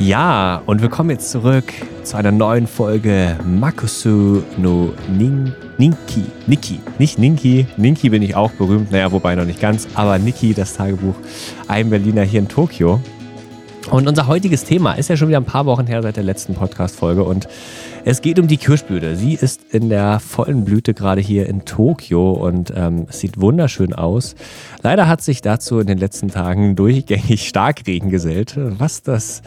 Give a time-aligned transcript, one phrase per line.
[0.00, 1.72] Ja, und wir kommen jetzt zurück
[2.04, 6.24] zu einer neuen Folge Makusu no Nin Ninki.
[6.46, 6.80] Niki.
[6.98, 7.66] Nicht Ninki.
[7.76, 8.92] Ninki bin ich auch berühmt.
[8.92, 9.88] Naja, wobei noch nicht ganz.
[9.94, 11.16] Aber Niki, das Tagebuch.
[11.66, 13.00] Ein Berliner hier in Tokio.
[13.90, 16.54] Und unser heutiges Thema ist ja schon wieder ein paar Wochen her seit der letzten
[16.54, 17.48] Podcast-Folge und
[18.08, 19.16] es geht um die Kirschblüte.
[19.16, 24.34] Sie ist in der vollen Blüte gerade hier in Tokio und ähm, sieht wunderschön aus.
[24.82, 29.42] Leider hat sich dazu in den letzten Tagen durchgängig Starkregen gesellt, was das,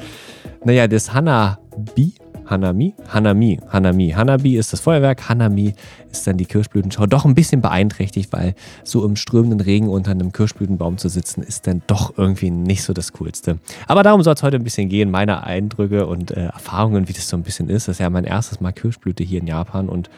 [0.63, 2.13] naja, das Hanabi
[2.51, 2.93] Hanami?
[3.07, 4.09] Hanami, Hanami.
[4.11, 5.73] Hanabi ist das Feuerwerk, Hanami
[6.11, 7.05] ist dann die Kirschblütenschau.
[7.07, 11.65] Doch ein bisschen beeinträchtigt, weil so im strömenden Regen unter einem Kirschblütenbaum zu sitzen, ist
[11.65, 13.57] dann doch irgendwie nicht so das Coolste.
[13.87, 17.27] Aber darum soll es heute ein bisschen gehen, meine Eindrücke und äh, Erfahrungen, wie das
[17.27, 17.87] so ein bisschen ist.
[17.87, 20.09] Das ist ja mein erstes Mal Kirschblüte hier in Japan und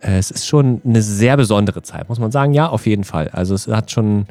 [0.00, 2.54] äh, es ist schon eine sehr besondere Zeit, muss man sagen.
[2.54, 3.28] Ja, auf jeden Fall.
[3.28, 4.26] Also es hat schon,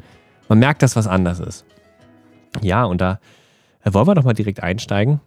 [0.48, 1.64] man merkt, dass was anders ist.
[2.62, 3.20] Ja, und da
[3.84, 5.20] äh, wollen wir doch mal direkt einsteigen.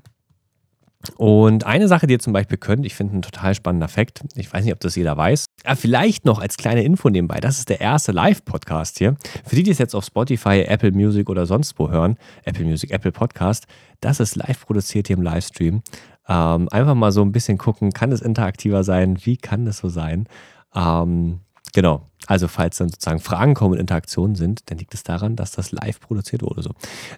[1.16, 4.52] Und eine Sache, die ihr zum Beispiel könnt, ich finde ein total spannender Fakt, ich
[4.52, 7.70] weiß nicht, ob das jeder weiß, aber vielleicht noch als kleine Info nebenbei, das ist
[7.70, 9.16] der erste Live-Podcast hier.
[9.46, 12.92] Für die, die es jetzt auf Spotify, Apple Music oder sonst wo hören, Apple Music,
[12.92, 13.68] Apple Podcast,
[14.02, 15.82] das ist live produziert hier im Livestream.
[16.28, 19.90] Ähm, einfach mal so ein bisschen gucken, kann es interaktiver sein, wie kann das so
[19.90, 20.28] sein?
[20.76, 21.40] Ähm,
[21.78, 25.52] genau, also falls dann sozusagen Fragen kommen und Interaktionen sind, dann liegt es daran, dass
[25.52, 26.64] das live produziert wurde.
[26.64, 26.72] So.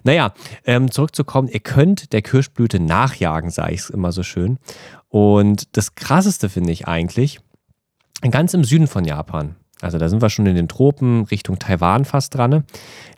[0.04, 0.34] Naja,
[0.66, 4.58] ähm, zurückzukommen, ihr könnt der Kirschblüte nachjagen, sage ich es immer so schön.
[5.08, 7.40] Und das Krasseste finde ich eigentlich,
[8.30, 12.04] ganz im Süden von Japan, also da sind wir schon in den Tropen, Richtung Taiwan
[12.04, 12.64] fast dran,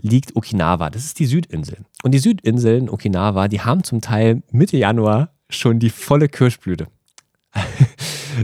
[0.01, 0.91] liegt Okinawa.
[0.91, 1.79] Das ist die Südinsel.
[2.05, 6.87] Und die Südinseln Okinawa, die haben zum Teil Mitte Januar schon die volle Kirschblüte.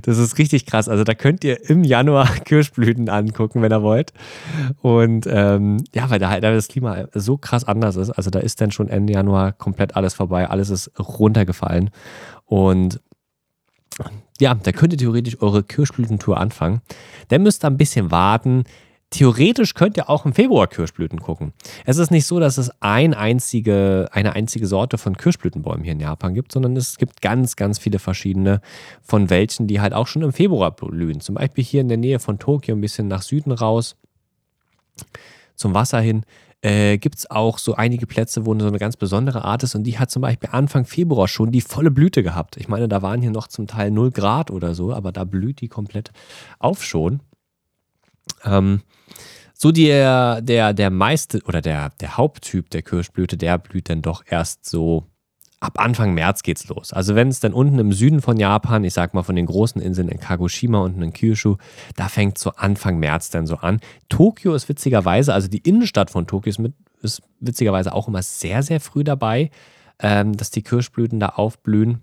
[0.03, 0.89] Das ist richtig krass.
[0.89, 4.13] Also da könnt ihr im Januar Kirschblüten angucken, wenn ihr wollt.
[4.83, 8.11] Und ähm, ja, weil da halt das Klima so krass anders ist.
[8.11, 10.49] Also da ist dann schon Ende Januar komplett alles vorbei.
[10.49, 11.91] Alles ist runtergefallen.
[12.45, 13.01] Und
[14.41, 16.81] ja, da könnt ihr theoretisch eure Kirschblütentour anfangen.
[17.29, 18.65] Dann müsst ihr ein bisschen warten,
[19.11, 21.55] Theoretisch könnt ihr auch im Februar Kirschblüten gucken.
[21.87, 26.01] Es ist nicht so, dass es ein einzige, eine einzige Sorte von Kirschblütenbäumen hier in
[26.01, 28.61] Japan gibt, sondern es gibt ganz, ganz viele verschiedene
[29.01, 31.21] von welchen, die halt auch schon im Februar blühen.
[31.21, 33.97] Zum Beispiel hier in der Nähe von Tokio, ein bisschen nach Süden raus,
[35.55, 36.25] zum Wasser hin,
[36.61, 39.85] äh, gibt es auch so einige Plätze, wo so eine ganz besondere Art ist und
[39.85, 42.57] die hat zum Beispiel Anfang Februar schon die volle Blüte gehabt.
[42.57, 45.61] Ich meine, da waren hier noch zum Teil 0 Grad oder so, aber da blüht
[45.61, 46.11] die komplett
[46.59, 47.21] auf schon.
[48.45, 48.83] Ähm,
[49.61, 54.23] so der, der, der meiste oder der, der Haupttyp der Kirschblüte, der blüht dann doch
[54.25, 55.05] erst so
[55.59, 56.93] ab Anfang März geht's los.
[56.93, 59.83] Also wenn es dann unten im Süden von Japan, ich sag mal von den großen
[59.83, 61.57] Inseln in Kagoshima und in Kyushu,
[61.97, 63.81] da fängt so Anfang März dann so an.
[64.09, 68.63] Tokio ist witzigerweise, also die Innenstadt von Tokio ist, mit, ist witzigerweise auch immer sehr,
[68.63, 69.51] sehr früh dabei,
[69.99, 72.03] ähm, dass die Kirschblüten da aufblühen.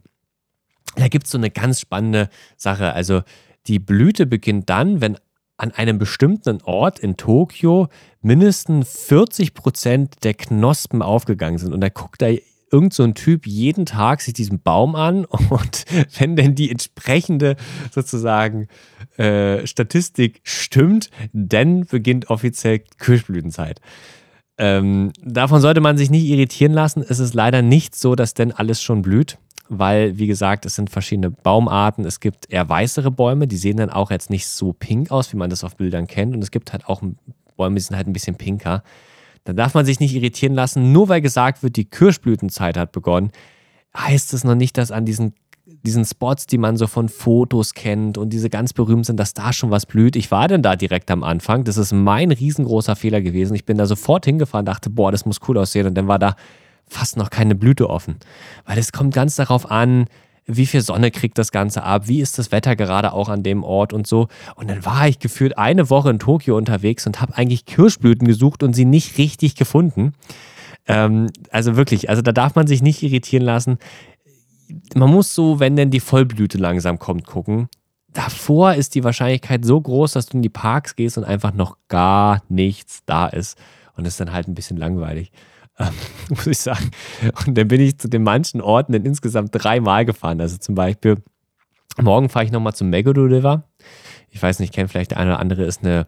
[0.97, 2.27] Da gibt es so eine ganz spannende
[2.57, 2.91] Sache.
[2.91, 3.21] Also
[3.67, 5.17] die Blüte beginnt dann, wenn
[5.57, 7.87] an einem bestimmten Ort in Tokio
[8.21, 11.73] mindestens 40 Prozent der Knospen aufgegangen sind.
[11.73, 12.27] Und da guckt da
[12.71, 15.85] irgend so ein Typ jeden Tag sich diesen Baum an und
[16.19, 17.55] wenn denn die entsprechende
[17.91, 18.67] sozusagen
[19.17, 23.79] äh, Statistik stimmt, dann beginnt offiziell Kirschblütenzeit.
[24.57, 27.03] Ähm, davon sollte man sich nicht irritieren lassen.
[27.07, 29.37] Es ist leider nicht so, dass denn alles schon blüht
[29.67, 32.05] weil, wie gesagt, es sind verschiedene Baumarten.
[32.05, 35.37] Es gibt eher weißere Bäume, die sehen dann auch jetzt nicht so pink aus, wie
[35.37, 36.35] man das auf Bildern kennt.
[36.35, 37.01] Und es gibt halt auch
[37.57, 38.83] Bäume, die sind halt ein bisschen pinker.
[39.43, 43.31] Da darf man sich nicht irritieren lassen, nur weil gesagt wird, die Kirschblütenzeit hat begonnen,
[43.95, 45.33] heißt es noch nicht, dass an diesen,
[45.65, 49.53] diesen Spots, die man so von Fotos kennt und diese ganz berühmt sind, dass da
[49.53, 50.15] schon was blüht.
[50.15, 51.63] Ich war denn da direkt am Anfang.
[51.63, 53.55] Das ist mein riesengroßer Fehler gewesen.
[53.55, 55.87] Ich bin da sofort hingefahren, dachte, boah, das muss cool aussehen.
[55.87, 56.35] Und dann war da
[56.87, 58.17] fast noch keine Blüte offen.
[58.65, 60.05] Weil es kommt ganz darauf an,
[60.47, 63.63] wie viel Sonne kriegt das Ganze ab, wie ist das Wetter gerade auch an dem
[63.63, 64.27] Ort und so.
[64.55, 68.61] Und dann war ich gefühlt eine Woche in Tokio unterwegs und habe eigentlich Kirschblüten gesucht
[68.61, 70.13] und sie nicht richtig gefunden.
[70.87, 73.79] Ähm, also wirklich, also da darf man sich nicht irritieren lassen.
[74.93, 77.67] Man muss so, wenn denn die Vollblüte langsam kommt, gucken.
[78.13, 81.77] Davor ist die Wahrscheinlichkeit so groß, dass du in die Parks gehst und einfach noch
[81.87, 83.57] gar nichts da ist.
[83.97, 85.31] Und das ist dann halt ein bisschen langweilig.
[86.29, 86.91] Muss ich sagen.
[87.45, 90.39] Und dann bin ich zu den manchen Orten dann insgesamt dreimal gefahren.
[90.41, 91.21] Also zum Beispiel,
[92.01, 93.63] morgen fahre ich nochmal zum Meguro River.
[94.29, 96.07] Ich weiß nicht, kennt vielleicht der eine oder andere, ist eine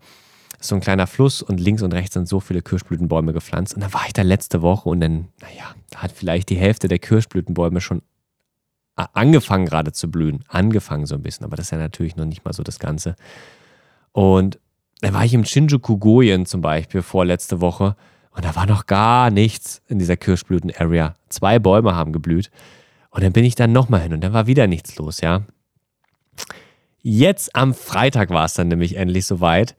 [0.60, 3.76] so ein kleiner Fluss und links und rechts sind so viele Kirschblütenbäume gepflanzt.
[3.76, 6.88] Und dann war ich da letzte Woche und dann, naja, da hat vielleicht die Hälfte
[6.88, 8.02] der Kirschblütenbäume schon
[8.96, 10.44] angefangen gerade zu blühen.
[10.48, 13.16] Angefangen so ein bisschen, aber das ist ja natürlich noch nicht mal so das Ganze.
[14.12, 14.60] Und
[15.02, 17.96] dann war ich im Shinjuku-Goyen zum Beispiel vorletzte Woche
[18.38, 21.16] und da war noch gar nichts in dieser Kirschblüten-Area.
[21.28, 22.52] Zwei Bäume haben geblüht.
[23.10, 25.42] Und dann bin ich dann nochmal hin und dann war wieder nichts los, ja.
[27.02, 29.76] Jetzt am Freitag war es dann nämlich endlich soweit.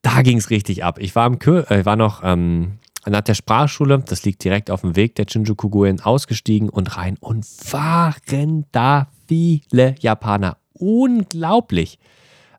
[0.00, 0.98] Da ging es richtig ab.
[0.98, 4.80] Ich war, am Kür äh, war noch ähm, nach der Sprachschule, das liegt direkt auf
[4.80, 7.18] dem Weg der Shinjuku-guen, ausgestiegen und rein.
[7.20, 10.56] Und waren da viele Japaner.
[10.72, 11.98] Unglaublich.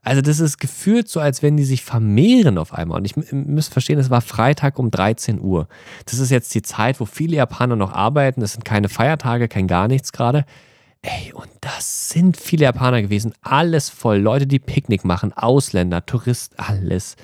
[0.06, 3.00] Also das ist gefühlt so, als wenn die sich vermehren auf einmal.
[3.00, 5.68] Und ich müsst verstehen, es war Freitag um 13 Uhr.
[6.06, 8.40] Das ist jetzt die Zeit, wo viele Japaner noch arbeiten.
[8.40, 10.46] Das sind keine Feiertage, kein gar nichts gerade.
[11.02, 13.34] Ey, und das sind viele Japaner gewesen.
[13.42, 14.18] Alles voll.
[14.18, 17.16] Leute, die Picknick machen, Ausländer, Touristen, alles.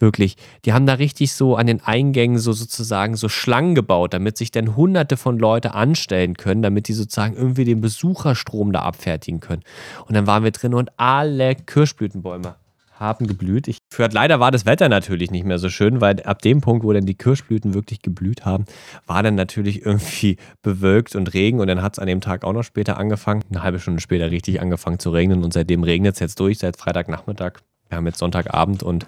[0.00, 0.36] Wirklich.
[0.64, 4.50] Die haben da richtig so an den Eingängen so sozusagen so Schlangen gebaut, damit sich
[4.50, 9.62] dann hunderte von Leute anstellen können, damit die sozusagen irgendwie den Besucherstrom da abfertigen können.
[10.06, 12.56] Und dann waren wir drin und alle Kirschblütenbäume
[13.00, 13.66] haben geblüht.
[13.66, 16.84] Ich führt, leider war das Wetter natürlich nicht mehr so schön, weil ab dem Punkt,
[16.84, 18.66] wo dann die Kirschblüten wirklich geblüht haben,
[19.06, 22.52] war dann natürlich irgendwie bewölkt und Regen und dann hat es an dem Tag auch
[22.52, 26.20] noch später angefangen, eine halbe Stunde später richtig angefangen zu regnen und seitdem regnet es
[26.20, 27.60] jetzt durch, seit Freitagnachmittag.
[27.88, 29.04] Wir haben jetzt Sonntagabend und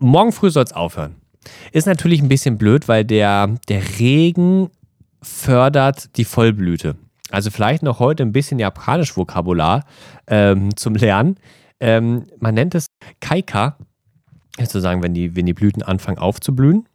[0.00, 1.16] morgen früh soll es aufhören.
[1.72, 4.70] Ist natürlich ein bisschen blöd, weil der, der Regen
[5.22, 6.96] fördert die Vollblüte.
[7.30, 9.84] Also vielleicht noch heute ein bisschen japanisch Vokabular
[10.26, 11.36] ähm, zum Lernen.
[11.78, 12.86] Ähm, man nennt es
[13.20, 13.76] Kaika,
[14.58, 16.86] sozusagen, wenn die, wenn die Blüten anfangen aufzublühen.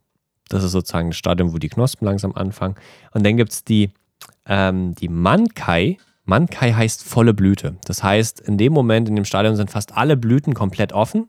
[0.48, 2.76] Das ist sozusagen das Stadium, wo die Knospen langsam anfangen.
[3.12, 3.90] Und dann gibt es die,
[4.46, 5.98] ähm, die Mankai.
[6.24, 7.76] Mankai heißt volle Blüte.
[7.84, 11.28] Das heißt, in dem Moment, in dem Stadium sind fast alle Blüten komplett offen.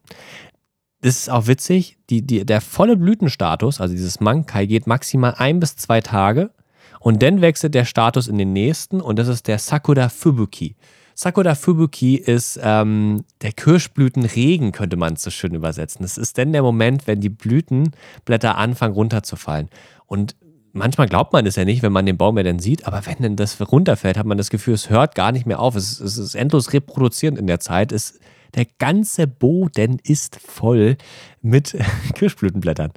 [1.08, 5.62] Das ist auch witzig, die, die, der volle Blütenstatus, also dieses Mankai, geht maximal ein
[5.62, 6.52] bis zwei Tage
[7.00, 10.76] und dann wechselt der Status in den nächsten und das ist der Sakura Fubuki.
[11.16, 16.04] Sakura Fubuki ist ähm, der Kirschblütenregen, könnte man es so schön übersetzen.
[16.04, 19.70] Es ist denn der Moment, wenn die Blütenblätter anfangen runterzufallen.
[20.08, 20.36] Und
[20.74, 23.20] manchmal glaubt man es ja nicht, wenn man den Baum ja dann sieht, aber wenn
[23.20, 25.78] denn das runterfällt, hat man das Gefühl, es hört gar nicht mehr auf.
[25.78, 27.94] Es, es ist endlos reproduzierend in der Zeit.
[27.94, 28.20] Es,
[28.56, 30.98] der ganze Boden ist voll
[31.42, 31.78] mit
[32.16, 32.92] Kirschblütenblättern.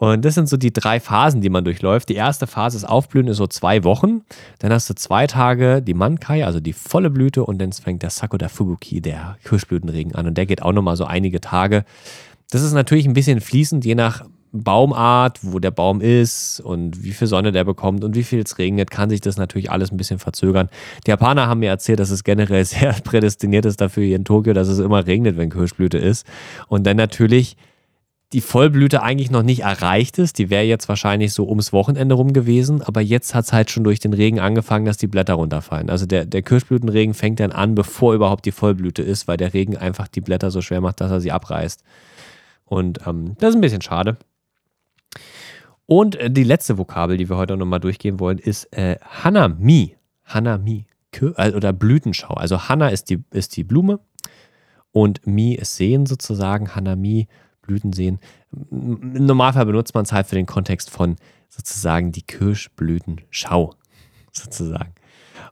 [0.00, 2.08] Und das sind so die drei Phasen, die man durchläuft.
[2.08, 4.22] Die erste Phase ist Aufblühen, ist so zwei Wochen.
[4.58, 7.44] Dann hast du zwei Tage die Mankai, also die volle Blüte.
[7.44, 10.26] Und dann fängt der Sakura Fubuki, der Kirschblütenregen an.
[10.26, 11.84] Und der geht auch nochmal so einige Tage.
[12.50, 17.12] Das ist natürlich ein bisschen fließend, je nach Baumart, wo der Baum ist und wie
[17.12, 19.96] viel Sonne der bekommt und wie viel es regnet, kann sich das natürlich alles ein
[19.96, 20.68] bisschen verzögern.
[21.06, 24.52] Die Japaner haben mir erzählt, dass es generell sehr prädestiniert ist dafür hier in Tokio,
[24.52, 26.26] dass es immer regnet, wenn Kirschblüte ist.
[26.68, 27.56] Und dann natürlich
[28.32, 30.38] die Vollblüte eigentlich noch nicht erreicht ist.
[30.38, 33.82] Die wäre jetzt wahrscheinlich so ums Wochenende rum gewesen, aber jetzt hat es halt schon
[33.82, 35.90] durch den Regen angefangen, dass die Blätter runterfallen.
[35.90, 39.76] Also der, der Kirschblütenregen fängt dann an, bevor überhaupt die Vollblüte ist, weil der Regen
[39.76, 41.82] einfach die Blätter so schwer macht, dass er sie abreißt.
[42.66, 44.16] Und ähm, das ist ein bisschen schade.
[45.90, 49.96] Und äh, die letzte Vokabel, die wir heute nochmal durchgehen wollen, ist äh, Hanami.
[50.24, 50.86] Hanami.
[51.20, 52.34] Äh, oder Blütenschau.
[52.34, 53.98] Also Hana ist die, ist die Blume
[54.92, 56.76] und Mi ist Sehen sozusagen.
[56.76, 57.26] Hanami
[57.62, 58.20] Blüten sehen.
[58.70, 61.16] Im Normalfall benutzt man es halt für den Kontext von
[61.48, 63.74] sozusagen die Kirschblütenschau,
[64.30, 64.94] sozusagen.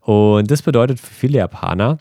[0.03, 1.99] Und das bedeutet für viele Japaner,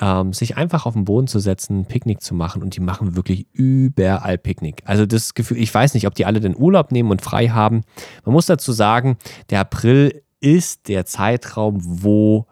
[0.00, 3.46] ähm, sich einfach auf den Boden zu setzen, Picknick zu machen und die machen wirklich
[3.52, 4.82] überall Picknick.
[4.84, 7.82] Also das Gefühl, ich weiß nicht, ob die alle den Urlaub nehmen und frei haben.
[8.24, 9.16] Man muss dazu sagen,
[9.50, 12.46] der April ist der Zeitraum, wo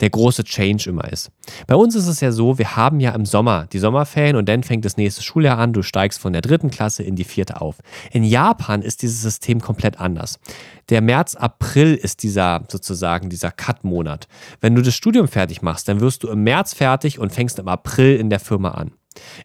[0.00, 1.30] der große Change immer ist.
[1.66, 4.62] Bei uns ist es ja so, wir haben ja im Sommer die Sommerferien und dann
[4.62, 7.76] fängt das nächste Schuljahr an, du steigst von der dritten Klasse in die vierte auf.
[8.12, 10.38] In Japan ist dieses System komplett anders.
[10.88, 14.28] Der März, April ist dieser sozusagen dieser Cut-Monat.
[14.60, 17.68] Wenn du das Studium fertig machst, dann wirst du im März fertig und fängst im
[17.68, 18.92] April in der Firma an.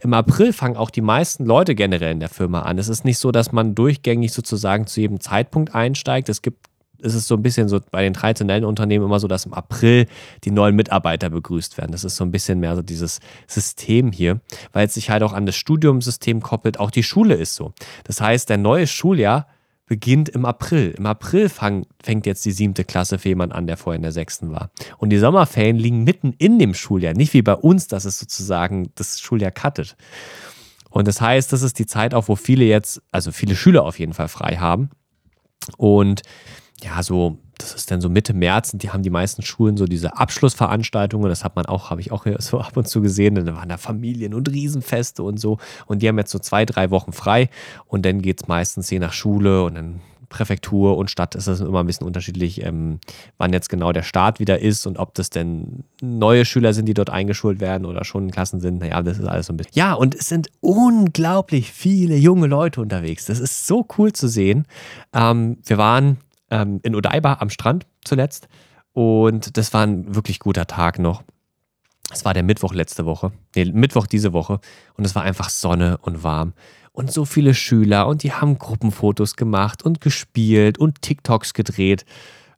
[0.01, 2.77] Im April fangen auch die meisten Leute generell in der Firma an.
[2.77, 6.29] Es ist nicht so, dass man durchgängig sozusagen zu jedem Zeitpunkt einsteigt.
[6.29, 6.67] Es gibt
[7.03, 10.07] ist es so ein bisschen so bei den traditionellen Unternehmen immer so, dass im April
[10.43, 11.91] die neuen Mitarbeiter begrüßt werden.
[11.91, 14.39] Das ist so ein bisschen mehr so dieses System hier,
[14.72, 16.79] weil es sich halt auch an das Studiumssystem koppelt.
[16.79, 17.74] Auch die Schule ist so.
[18.05, 19.48] Das heißt, der neue Schuljahr
[19.86, 20.95] beginnt im April.
[20.98, 24.12] Im April fang, fängt jetzt die siebte Klasse für jemanden an, der vorher in der
[24.12, 24.72] sechsten war.
[24.98, 27.13] Und die Sommerferien liegen mitten in dem Schuljahr.
[27.13, 29.95] Nicht wie bei uns, dass es sozusagen das Schuljahr cuttet.
[30.89, 34.00] Und das heißt, das ist die Zeit auch, wo viele jetzt, also viele Schüler auf
[34.00, 34.89] jeden Fall frei haben.
[35.77, 36.22] Und
[36.84, 39.86] ja, so, das ist dann so Mitte März und die haben die meisten Schulen so
[39.86, 41.30] diese Abschlussveranstaltungen.
[41.30, 43.36] Das hat man auch, habe ich auch so ab und zu gesehen.
[43.36, 45.58] Da waren da Familien und Riesenfeste und so.
[45.86, 47.50] Und die haben jetzt so zwei, drei Wochen frei.
[47.88, 50.02] Und dann geht es meistens je nach Schule und dann
[50.34, 53.00] Präfektur und Stadt ist das immer ein bisschen unterschiedlich, ähm,
[53.38, 56.96] wann jetzt genau der Start wieder ist und ob das denn neue Schüler sind, die
[56.96, 58.80] dort eingeschult werden oder schon in Klassen sind.
[58.80, 59.74] Naja, das ist alles so ein bisschen.
[59.75, 63.25] Ja, und es sind unglaublich viele junge Leute unterwegs.
[63.25, 64.66] Das ist so cool zu sehen.
[65.13, 66.18] Ähm, wir waren
[66.53, 68.48] ähm, in Odaiba am Strand zuletzt.
[68.93, 71.24] Und das war ein wirklich guter Tag noch.
[72.12, 74.60] Es war der Mittwoch letzte Woche, nee, Mittwoch diese Woche.
[74.95, 76.53] Und es war einfach Sonne und warm.
[76.91, 82.05] Und so viele Schüler und die haben Gruppenfotos gemacht und gespielt und TikToks gedreht.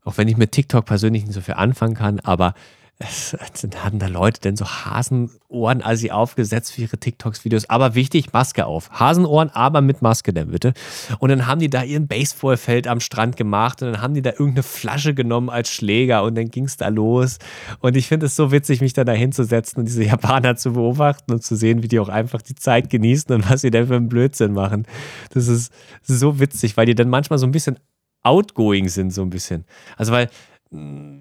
[0.04, 2.54] Auch wenn ich mit TikTok persönlich nicht so viel anfangen kann, aber
[3.02, 7.70] hatten da Leute denn so Hasenohren also aufgesetzt für ihre TikToks-Videos.
[7.70, 8.90] Aber wichtig, Maske auf.
[8.92, 10.74] Hasenohren, aber mit Maske denn bitte.
[11.20, 14.32] Und dann haben die da ihren Baseballfeld am Strand gemacht und dann haben die da
[14.32, 17.38] irgendeine Flasche genommen als Schläger und dann ging es da los.
[17.80, 21.44] Und ich finde es so witzig, mich da hinzusetzen und diese Japaner zu beobachten und
[21.44, 24.08] zu sehen, wie die auch einfach die Zeit genießen und was sie denn für einen
[24.08, 24.88] Blödsinn machen.
[25.34, 25.74] Das ist
[26.04, 27.78] so witzig, weil die dann manchmal so ein bisschen
[28.24, 29.66] outgoing sind, so ein bisschen.
[29.98, 30.30] Also, weil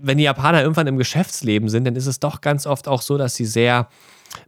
[0.03, 3.19] wenn die Japaner irgendwann im Geschäftsleben sind, dann ist es doch ganz oft auch so,
[3.19, 3.89] dass sie sehr,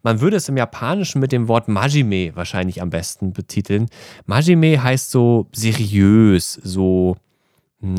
[0.03, 3.89] man würde es im Japanischen mit dem Wort Majime wahrscheinlich am besten betiteln.
[4.27, 7.17] Majime heißt so seriös, so,
[7.81, 7.97] hm,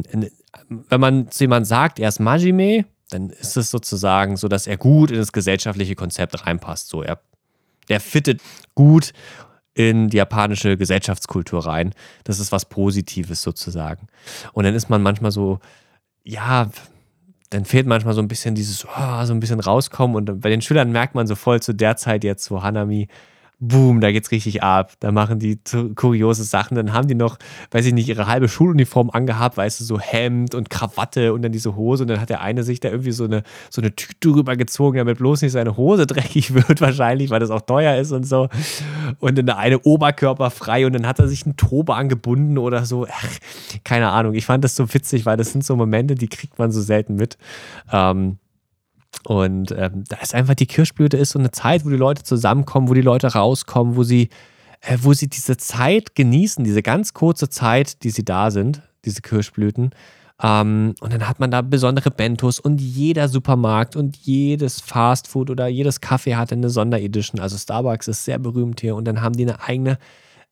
[0.69, 4.77] wenn man zu jemandem sagt, er ist Majime, dann ist es sozusagen so, dass er
[4.77, 6.89] gut in das gesellschaftliche Konzept reinpasst.
[6.89, 7.19] So, er,
[7.89, 8.41] der fittet
[8.75, 9.13] gut
[9.73, 11.93] in die japanische Gesellschaftskultur rein.
[12.23, 14.07] Das ist was Positives sozusagen.
[14.51, 15.59] Und dann ist man manchmal so,
[16.23, 16.69] ja,
[17.49, 20.15] dann fehlt manchmal so ein bisschen dieses, oh, so ein bisschen rauskommen.
[20.15, 23.07] Und bei den Schülern merkt man so voll zu der Zeit jetzt, wo Hanami
[23.59, 24.93] boom, da geht's richtig ab.
[24.99, 25.59] Da machen die
[25.95, 26.75] kuriose Sachen.
[26.75, 27.37] Dann haben die noch,
[27.71, 31.51] weiß ich nicht, ihre halbe Schuluniform angehabt, weißt du, so Hemd und Krawatte und dann
[31.51, 32.03] diese Hose.
[32.03, 35.17] Und dann hat der eine sich da irgendwie so eine, so eine Tüte rübergezogen, damit
[35.17, 38.47] bloß nicht seine Hose dreckig wird, wahrscheinlich, weil das auch teuer ist und so.
[39.19, 42.85] Und dann der eine Oberkörper frei und dann hat er sich einen Tobe angebunden oder
[42.85, 43.07] so.
[43.09, 43.29] Ach,
[43.83, 44.35] keine Ahnung.
[44.35, 47.15] Ich fand das so witzig, weil das sind so Momente, die kriegt man so selten
[47.15, 47.37] mit.
[47.91, 48.37] Ähm,
[49.25, 52.87] und ähm, da ist einfach die Kirschblüte ist so eine Zeit, wo die Leute zusammenkommen,
[52.87, 54.29] wo die Leute rauskommen, wo sie,
[54.81, 59.21] äh, wo sie diese Zeit genießen, diese ganz kurze Zeit, die sie da sind, diese
[59.21, 59.91] Kirschblüten.
[60.41, 65.67] Ähm, und dann hat man da besondere Bentos und jeder Supermarkt und jedes Fastfood oder
[65.67, 67.41] jedes Kaffee hat eine Sonderedition.
[67.41, 69.97] Also Starbucks ist sehr berühmt hier und dann haben die eine eigene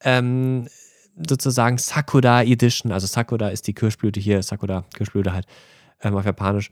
[0.04, 0.68] ähm,
[1.28, 2.92] sozusagen Sakura Edition.
[2.92, 5.46] Also Sakura ist die Kirschblüte hier, Sakura Kirschblüte halt
[6.02, 6.72] ähm, auf Japanisch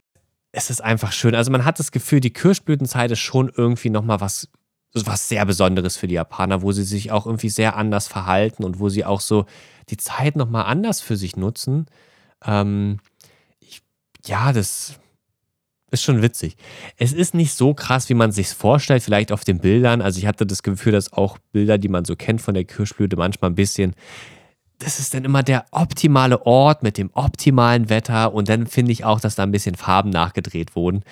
[0.54, 1.34] es ist einfach schön.
[1.34, 4.48] Also man hat das Gefühl, die Kirschblütenzeit ist schon irgendwie nochmal was,
[4.92, 8.78] was sehr Besonderes für die Japaner, wo sie sich auch irgendwie sehr anders verhalten und
[8.78, 9.46] wo sie auch so
[9.90, 11.86] die Zeit nochmal anders für sich nutzen.
[12.44, 13.00] Ähm,
[13.58, 13.82] ich,
[14.26, 15.00] ja, das
[15.90, 16.56] ist schon witzig.
[16.96, 20.02] Es ist nicht so krass, wie man sich vorstellt, vielleicht auf den Bildern.
[20.02, 23.16] Also ich hatte das Gefühl, dass auch Bilder, die man so kennt von der Kirschblüte,
[23.16, 23.94] manchmal ein bisschen
[24.78, 29.04] das ist dann immer der optimale Ort mit dem optimalen Wetter und dann finde ich
[29.04, 31.04] auch, dass da ein bisschen Farben nachgedreht wurden.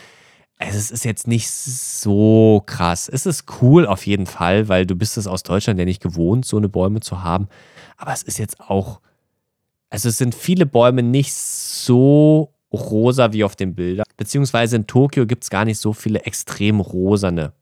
[0.58, 3.08] Also es ist jetzt nicht so krass.
[3.08, 6.44] Es ist cool auf jeden Fall, weil du bist es aus Deutschland ja nicht gewohnt,
[6.44, 7.48] so eine Bäume zu haben.
[7.96, 9.00] Aber es ist jetzt auch,
[9.90, 14.04] also es sind viele Bäume nicht so rosa wie auf den Bildern.
[14.16, 17.52] Beziehungsweise in Tokio gibt es gar nicht so viele extrem rosane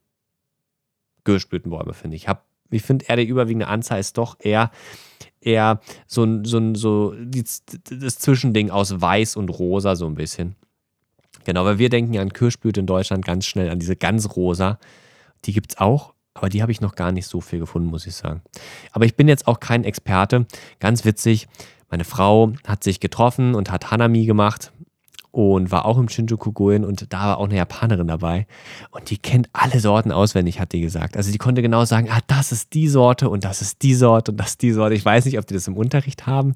[1.25, 2.25] Kirschblütenbäume, finde ich.
[2.25, 2.29] Ich
[2.79, 4.71] finde eher die überwiegende Anzahl ist doch eher
[5.41, 10.57] eher so so so das Zwischending aus Weiß und Rosa so ein bisschen.
[11.45, 14.79] Genau, weil wir denken ja an Kirschblüte in Deutschland ganz schnell, an diese ganz rosa.
[15.47, 18.07] Die gibt es auch, aber die habe ich noch gar nicht so viel gefunden, muss
[18.07, 18.43] ich sagen.
[18.93, 20.47] Aber ich bin jetzt auch kein Experte.
[20.81, 21.49] Ganz witzig,
[21.89, 24.71] meine Frau hat sich getroffen und hat Hanami gemacht
[25.33, 28.47] und war auch im Shinjuku-Guen und da war auch eine Japanerin dabei
[28.91, 31.17] und die kennt alle Sorten auswendig, hat die gesagt.
[31.17, 34.33] Also die konnte genau sagen, ah, das ist die Sorte und das ist die Sorte
[34.33, 34.95] und das ist die Sorte.
[34.95, 36.55] Ich weiß nicht, ob die das im Unterricht haben,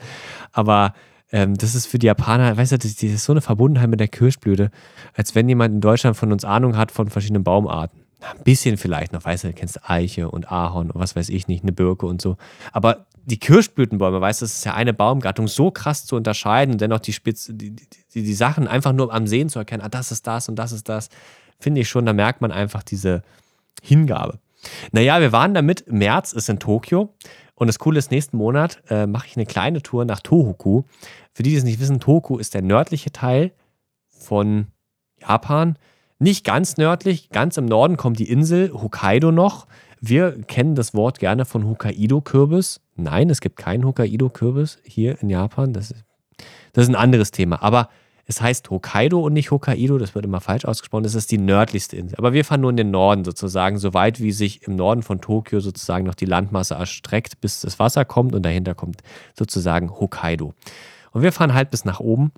[0.52, 0.94] aber
[1.32, 4.08] ähm, das ist für die Japaner, weißt du, das ist so eine Verbundenheit mit der
[4.08, 4.70] Kirschblüte,
[5.14, 8.03] als wenn jemand in Deutschland von uns Ahnung hat von verschiedenen Baumarten.
[8.36, 11.62] Ein bisschen vielleicht noch, weißt du, kennst Eiche und Ahorn und was weiß ich nicht,
[11.62, 12.36] eine Birke und so.
[12.72, 16.80] Aber die Kirschblütenbäume, weißt du, das ist ja eine Baumgattung, so krass zu unterscheiden und
[16.80, 20.12] dennoch die, Spitze, die, die, die, Sachen einfach nur am Sehen zu erkennen, ah, das
[20.12, 21.08] ist das und das ist das,
[21.58, 23.22] finde ich schon, da merkt man einfach diese
[23.82, 24.38] Hingabe.
[24.92, 27.14] Naja, wir waren damit, März ist in Tokio
[27.54, 30.82] und das Coole ist, nächsten Monat äh, mache ich eine kleine Tour nach Tohoku.
[31.32, 33.52] Für die, die es nicht wissen, Tohoku ist der nördliche Teil
[34.08, 34.68] von
[35.20, 35.78] Japan.
[36.18, 39.66] Nicht ganz nördlich, ganz im Norden kommt die Insel Hokkaido noch.
[40.00, 42.80] Wir kennen das Wort gerne von Hokkaido-Kürbis.
[42.94, 45.72] Nein, es gibt keinen Hokkaido-Kürbis hier in Japan.
[45.72, 46.04] Das ist,
[46.72, 47.62] das ist ein anderes Thema.
[47.62, 47.88] Aber
[48.26, 49.98] es heißt Hokkaido und nicht Hokkaido.
[49.98, 51.02] Das wird immer falsch ausgesprochen.
[51.02, 52.16] Das ist die nördlichste Insel.
[52.18, 55.20] Aber wir fahren nur in den Norden sozusagen, so weit wie sich im Norden von
[55.20, 58.34] Tokio sozusagen noch die Landmasse erstreckt, bis das Wasser kommt.
[58.34, 59.02] Und dahinter kommt
[59.36, 60.54] sozusagen Hokkaido.
[61.12, 62.32] Und wir fahren halt bis nach oben.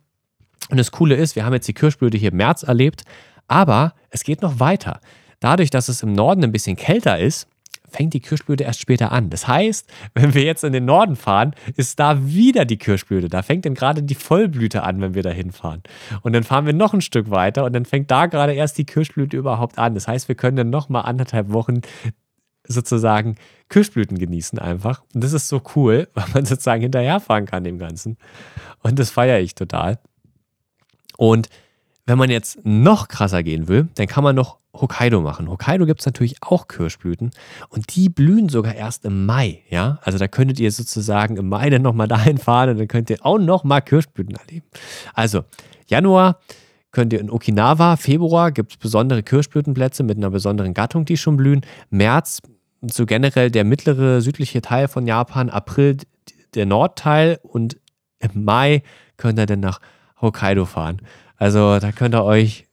[0.70, 3.02] Und das Coole ist, wir haben jetzt die Kirschblüte hier im März erlebt.
[3.48, 5.00] Aber es geht noch weiter.
[5.40, 7.48] Dadurch, dass es im Norden ein bisschen kälter ist,
[7.88, 9.30] fängt die Kirschblüte erst später an.
[9.30, 13.28] Das heißt, wenn wir jetzt in den Norden fahren, ist da wieder die Kirschblüte.
[13.28, 15.82] Da fängt dann gerade die Vollblüte an, wenn wir da hinfahren.
[16.22, 18.84] Und dann fahren wir noch ein Stück weiter und dann fängt da gerade erst die
[18.84, 19.94] Kirschblüte überhaupt an.
[19.94, 21.80] Das heißt, wir können dann noch mal anderthalb Wochen
[22.68, 23.36] sozusagen
[23.68, 25.02] Kirschblüten genießen einfach.
[25.14, 28.16] Und das ist so cool, weil man sozusagen hinterherfahren kann dem Ganzen.
[28.82, 29.98] Und das feiere ich total.
[31.16, 31.48] Und
[32.06, 35.48] wenn man jetzt noch krasser gehen will, dann kann man noch Hokkaido machen.
[35.48, 37.30] Hokkaido gibt es natürlich auch Kirschblüten
[37.68, 39.98] und die blühen sogar erst im Mai, ja.
[40.02, 43.24] Also da könntet ihr sozusagen im Mai dann nochmal dahin fahren und dann könnt ihr
[43.24, 44.66] auch nochmal Kirschblüten erleben.
[45.14, 45.44] Also
[45.86, 46.38] Januar
[46.92, 51.36] könnt ihr in Okinawa, Februar gibt es besondere Kirschblütenplätze mit einer besonderen Gattung, die schon
[51.36, 51.62] blühen.
[51.90, 52.40] März
[52.82, 55.96] so generell der mittlere südliche Teil von Japan, April
[56.54, 57.78] der Nordteil und
[58.20, 58.82] im Mai
[59.16, 59.80] könnt ihr dann nach
[60.20, 61.00] Hokkaido fahren.
[61.36, 62.66] Also da könnt ihr euch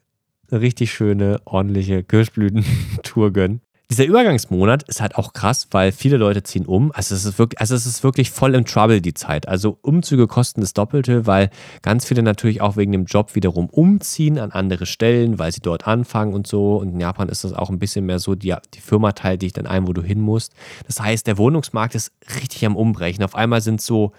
[0.51, 3.61] eine richtig schöne, ordentliche Kirschblütentour gönnen.
[3.89, 6.91] Dieser Übergangsmonat ist halt auch krass, weil viele Leute ziehen um.
[6.93, 9.47] Also es ist wirklich, also es ist wirklich voll im Trouble die Zeit.
[9.47, 11.51] Also Umzüge kosten das Doppelte, weil
[11.83, 15.85] ganz viele natürlich auch wegen dem Job wiederum umziehen an andere Stellen, weil sie dort
[15.85, 16.77] anfangen und so.
[16.77, 19.53] Und in Japan ist das auch ein bisschen mehr so, die, die Firma teilt dich
[19.53, 20.53] dann ein, wo du hin musst.
[20.87, 23.23] Das heißt, der Wohnungsmarkt ist richtig am Umbrechen.
[23.23, 24.13] Auf einmal sind so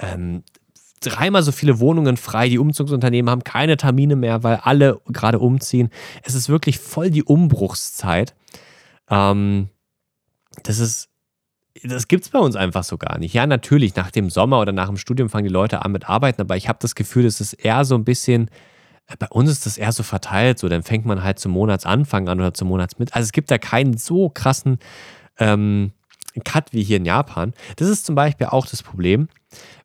[0.00, 0.42] ähm,
[1.06, 2.48] dreimal so viele Wohnungen frei.
[2.48, 5.90] Die Umzugsunternehmen haben keine Termine mehr, weil alle gerade umziehen.
[6.22, 8.34] Es ist wirklich voll die Umbruchszeit.
[9.08, 9.68] Ähm,
[10.62, 11.08] das ist,
[11.82, 13.34] das gibt es bei uns einfach so gar nicht.
[13.34, 16.40] Ja, natürlich, nach dem Sommer oder nach dem Studium fangen die Leute an mit Arbeiten,
[16.40, 18.48] aber ich habe das Gefühl, das ist eher so ein bisschen,
[19.06, 22.28] äh, bei uns ist das eher so verteilt, so dann fängt man halt zum Monatsanfang
[22.28, 23.14] an oder zum Monatsmitt.
[23.14, 24.78] Also es gibt da keinen so krassen
[25.38, 25.92] ähm,
[26.44, 27.52] Cut wie hier in Japan.
[27.76, 29.28] Das ist zum Beispiel auch das Problem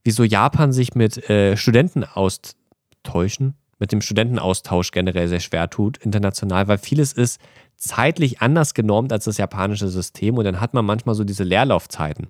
[0.04, 6.68] wieso Japan sich mit äh, Studenten austauschen, mit dem Studentenaustausch generell sehr schwer tut, international,
[6.68, 7.40] weil vieles ist
[7.78, 12.28] zeitlich anders genormt als das japanische System und dann hat man manchmal so diese Leerlaufzeiten.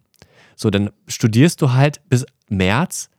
[0.56, 3.10] So, dann studierst du halt bis März,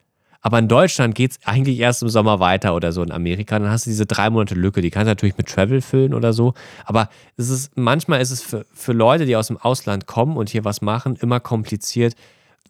[0.42, 3.58] aber in Deutschland geht es eigentlich erst im Sommer weiter oder so in Amerika.
[3.58, 4.80] Dann hast du diese drei Monate Lücke.
[4.80, 6.54] Die kannst du natürlich mit Travel füllen oder so.
[6.84, 10.48] Aber es ist, manchmal ist es für, für Leute, die aus dem Ausland kommen und
[10.48, 12.14] hier was machen, immer kompliziert,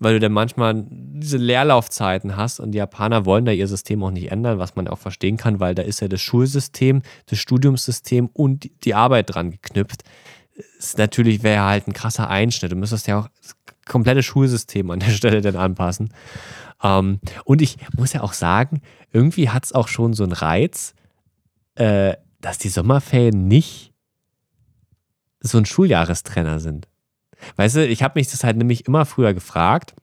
[0.01, 4.11] weil du dann manchmal diese Leerlaufzeiten hast und die Japaner wollen da ihr System auch
[4.11, 8.31] nicht ändern, was man auch verstehen kann, weil da ist ja das Schulsystem, das Studiumssystem
[8.33, 10.03] und die Arbeit dran geknüpft.
[10.79, 12.73] Ist natürlich wäre halt ein krasser Einschnitt.
[12.73, 13.55] Du müsstest ja auch das
[13.87, 16.13] komplette Schulsystem an der Stelle dann anpassen.
[16.83, 18.81] Ähm, und ich muss ja auch sagen,
[19.13, 20.95] irgendwie hat es auch schon so einen Reiz,
[21.75, 23.93] äh, dass die Sommerferien nicht
[25.41, 26.89] so ein Schuljahrestrenner sind.
[27.57, 29.95] Weißt du, ich habe mich das halt nämlich immer früher gefragt,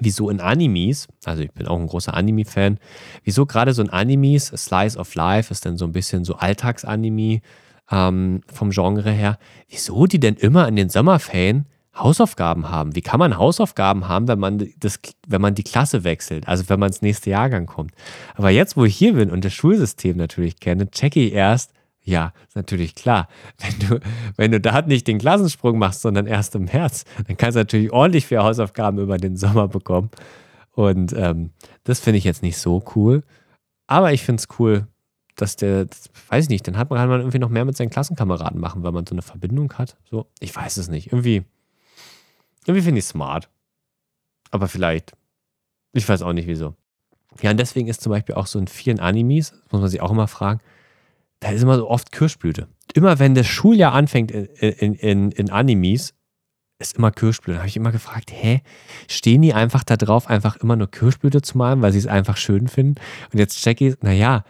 [0.00, 2.78] wieso in Animes, also ich bin auch ein großer Anime-Fan,
[3.24, 7.40] wieso gerade so ein Animes, Slice of Life ist dann so ein bisschen so Alltagsanime
[7.90, 11.66] ähm, vom Genre her, wieso die denn immer in den Sommerferien
[11.98, 12.94] Hausaufgaben haben.
[12.94, 16.80] Wie kann man Hausaufgaben haben, wenn man, das, wenn man die Klasse wechselt, also wenn
[16.80, 17.92] man ins nächste Jahrgang kommt?
[18.34, 21.72] Aber jetzt, wo ich hier bin und das Schulsystem natürlich kenne, checke ich erst,
[22.04, 23.28] ja, ist natürlich klar.
[23.58, 24.00] Wenn du,
[24.38, 27.92] wenn du da nicht den Klassensprung machst, sondern erst im März, dann kannst du natürlich
[27.92, 30.10] ordentlich für Hausaufgaben über den Sommer bekommen.
[30.72, 31.50] Und ähm,
[31.84, 33.24] das finde ich jetzt nicht so cool.
[33.86, 34.86] Aber ich finde es cool,
[35.36, 37.76] dass der, das, weiß ich nicht, dann hat man, kann man irgendwie noch mehr mit
[37.76, 39.96] seinen Klassenkameraden machen, weil man so eine Verbindung hat.
[40.10, 41.12] So, ich weiß es nicht.
[41.12, 41.44] Irgendwie,
[42.68, 43.48] irgendwie finde ich es smart.
[44.50, 45.12] Aber vielleicht,
[45.92, 46.74] ich weiß auch nicht wieso.
[47.40, 50.10] Ja, und deswegen ist zum Beispiel auch so in vielen Animes, muss man sich auch
[50.10, 50.60] immer fragen,
[51.40, 52.68] da ist immer so oft Kirschblüte.
[52.94, 56.14] Immer wenn das Schuljahr anfängt in, in, in, Animes,
[56.78, 57.54] ist immer Kirschblüte.
[57.54, 58.62] Da habe ich immer gefragt, hä,
[59.08, 62.36] stehen die einfach da drauf, einfach immer nur Kirschblüte zu malen, weil sie es einfach
[62.36, 63.00] schön finden?
[63.32, 64.44] Und jetzt check ich, naja,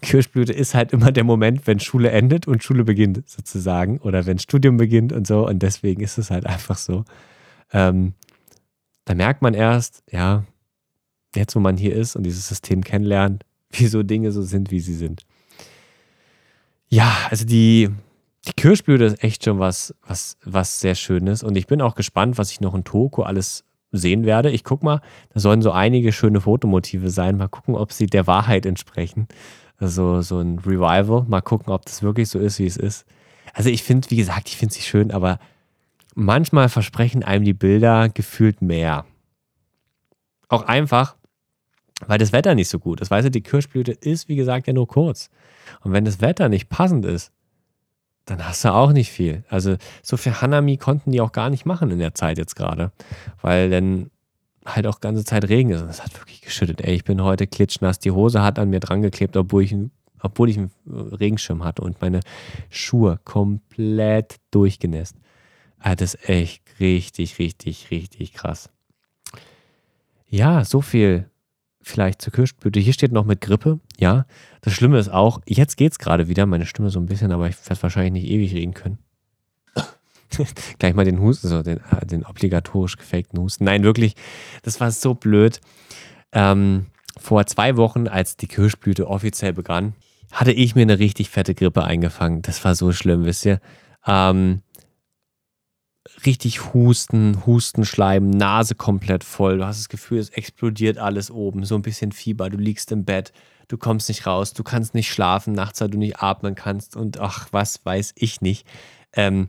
[0.00, 3.98] Kirschblüte ist halt immer der Moment, wenn Schule endet und Schule beginnt, sozusagen.
[3.98, 5.46] Oder wenn Studium beginnt und so.
[5.46, 7.04] Und deswegen ist es halt einfach so.
[7.72, 8.14] Ähm,
[9.04, 10.44] da merkt man erst, ja,
[11.34, 14.94] jetzt wo man hier ist und dieses System kennenlernt, wieso Dinge so sind, wie sie
[14.94, 15.24] sind.
[16.88, 17.90] Ja, also die,
[18.46, 21.42] die Kirschblüte ist echt schon was, was, was sehr Schönes.
[21.42, 24.50] Und ich bin auch gespannt, was ich noch in Toko alles sehen werde.
[24.50, 25.00] Ich guck mal,
[25.32, 27.36] da sollen so einige schöne Fotomotive sein.
[27.36, 29.28] Mal gucken, ob sie der Wahrheit entsprechen.
[29.76, 31.24] Also so ein Revival.
[31.28, 33.06] Mal gucken, ob das wirklich so ist, wie es ist.
[33.52, 35.38] Also ich finde, wie gesagt, ich finde sie schön, aber
[36.14, 39.04] manchmal versprechen einem die Bilder gefühlt mehr.
[40.48, 41.16] Auch einfach,
[42.06, 43.10] weil das Wetter nicht so gut ist.
[43.10, 45.30] Weißt du, die Kirschblüte ist, wie gesagt, ja nur kurz.
[45.82, 47.32] Und wenn das Wetter nicht passend ist,
[48.26, 49.44] dann hast du auch nicht viel.
[49.48, 52.92] Also so viel Hanami konnten die auch gar nicht machen in der Zeit jetzt gerade,
[53.42, 54.10] weil dann
[54.64, 55.82] halt auch ganze Zeit Regen ist.
[55.82, 56.80] Und es hat wirklich geschüttet.
[56.80, 57.98] Ey, ich bin heute klitschnass.
[57.98, 59.74] Die Hose hat an mir dran geklebt, obwohl ich,
[60.20, 62.20] obwohl ich einen Regenschirm hatte und meine
[62.68, 65.16] Schuhe komplett durchgenässt.
[65.80, 68.70] Ah, das ist echt richtig, richtig, richtig krass.
[70.28, 71.28] Ja, so viel
[71.82, 72.78] vielleicht zur Kirschblüte.
[72.78, 73.80] Hier steht noch mit Grippe.
[73.98, 74.26] Ja,
[74.60, 77.48] das Schlimme ist auch, jetzt geht es gerade wieder, meine Stimme so ein bisschen, aber
[77.48, 78.98] ich werde wahrscheinlich nicht ewig reden können.
[80.78, 83.64] Gleich mal den Husten, so den, äh, den obligatorisch gefakten Husten.
[83.64, 84.14] Nein, wirklich,
[84.62, 85.60] das war so blöd.
[86.32, 86.86] Ähm,
[87.18, 89.94] vor zwei Wochen, als die Kirschblüte offiziell begann,
[90.30, 92.42] hatte ich mir eine richtig fette Grippe eingefangen.
[92.42, 93.60] Das war so schlimm, wisst ihr.
[94.06, 94.62] Ähm,
[96.26, 99.58] richtig Husten, Hustenschleim, Nase komplett voll.
[99.58, 101.64] Du hast das Gefühl, es explodiert alles oben.
[101.64, 102.50] So ein bisschen Fieber.
[102.50, 103.32] Du liegst im Bett,
[103.68, 107.20] du kommst nicht raus, du kannst nicht schlafen nachts, weil du nicht atmen kannst und
[107.20, 108.66] ach, was weiß ich nicht.
[109.14, 109.46] Ähm,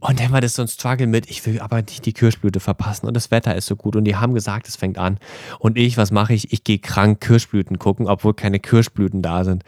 [0.00, 3.06] und dann war das so ein Struggle mit, ich will aber nicht die Kirschblüte verpassen
[3.06, 5.18] und das Wetter ist so gut und die haben gesagt, es fängt an.
[5.58, 6.52] Und ich, was mache ich?
[6.52, 9.62] Ich gehe krank Kirschblüten gucken, obwohl keine Kirschblüten da sind.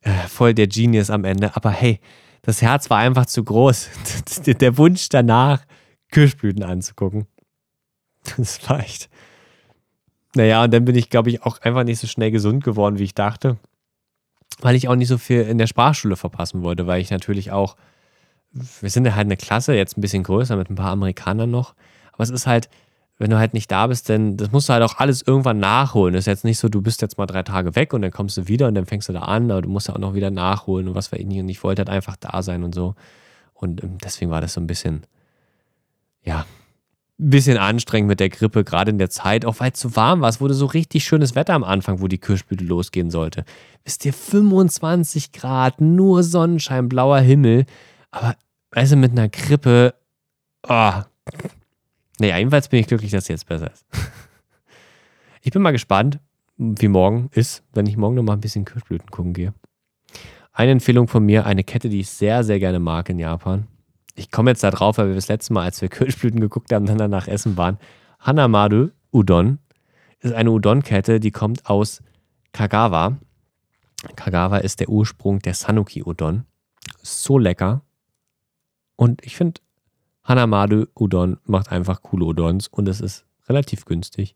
[0.00, 1.54] Äh, voll der Genius am Ende.
[1.56, 2.00] Aber hey,
[2.40, 3.88] das Herz war einfach zu groß.
[4.46, 5.62] der Wunsch danach,
[6.10, 7.26] Kirschblüten anzugucken.
[8.36, 9.08] Das war echt.
[10.34, 13.04] Naja, und dann bin ich, glaube ich, auch einfach nicht so schnell gesund geworden, wie
[13.04, 13.56] ich dachte.
[14.60, 17.76] Weil ich auch nicht so viel in der Sprachschule verpassen wollte, weil ich natürlich auch
[18.80, 21.74] wir sind ja halt eine Klasse, jetzt ein bisschen größer mit ein paar Amerikanern noch.
[22.12, 22.68] Aber es ist halt,
[23.18, 26.14] wenn du halt nicht da bist, dann das musst du halt auch alles irgendwann nachholen.
[26.14, 28.36] Das ist jetzt nicht so, du bist jetzt mal drei Tage weg und dann kommst
[28.36, 30.30] du wieder und dann fängst du da an, aber du musst ja auch noch wieder
[30.30, 31.40] nachholen und was ich nicht.
[31.40, 32.94] Und ich wollte halt einfach da sein und so.
[33.54, 35.02] Und ähm, deswegen war das so ein bisschen,
[36.26, 36.44] ja,
[37.18, 40.20] ein bisschen anstrengend mit der Grippe, gerade in der Zeit, auch weil es zu warm
[40.20, 40.28] war.
[40.28, 43.44] Es wurde so richtig schönes Wetter am Anfang, wo die Kirschblüte losgehen sollte.
[43.84, 47.64] Wisst ihr, 25 Grad, nur Sonnenschein, blauer Himmel.
[48.10, 48.36] Aber
[48.72, 49.94] weißt du, mit einer Grippe,
[50.68, 50.92] oh.
[52.18, 53.86] Naja, jedenfalls bin ich glücklich, dass es jetzt besser ist.
[55.42, 56.18] Ich bin mal gespannt,
[56.56, 59.54] wie morgen ist, wenn ich morgen noch mal ein bisschen Kirschblüten gucken gehe.
[60.52, 63.68] Eine Empfehlung von mir, eine Kette, die ich sehr, sehr gerne mag in Japan.
[64.18, 66.86] Ich komme jetzt da drauf, weil wir das letzte Mal, als wir Kirschblüten geguckt haben,
[66.86, 67.78] dann danach essen waren.
[68.18, 69.58] Hanamadu Udon
[70.20, 72.02] ist eine Udon-Kette, die kommt aus
[72.52, 73.18] Kagawa.
[74.16, 76.44] Kagawa ist der Ursprung der Sanuki Udon.
[77.02, 77.82] So lecker.
[78.96, 79.60] Und ich finde,
[80.24, 84.34] Hanamadu Udon macht einfach coole Udons und es ist relativ günstig.